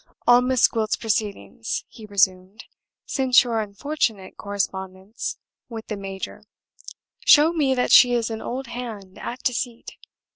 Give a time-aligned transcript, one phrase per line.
[0.25, 2.63] "All Miss Gwilt's proceedings," he resumed,
[3.05, 5.37] "since your unfortunate correspondence
[5.69, 6.43] with the major
[7.23, 9.93] show me that she is an old hand at deceit.